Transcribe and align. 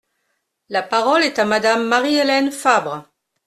La 0.69 0.81
parole 0.81 1.21
est 1.21 1.37
à 1.37 1.45
Madame 1.45 1.85
Marie-Hélène 1.87 2.49
Fabre. 2.51 3.07